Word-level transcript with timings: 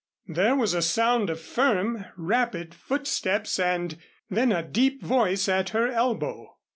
There 0.27 0.55
was 0.55 0.73
a 0.73 0.81
sound 0.81 1.29
of 1.29 1.39
firm, 1.39 2.05
rapid 2.17 2.73
footsteps 2.73 3.59
and 3.59 3.99
then 4.31 4.51
a 4.51 4.63
deep 4.63 5.03
voice 5.03 5.47
at 5.47 5.69
her 5.69 5.89
elbow. 5.91 6.57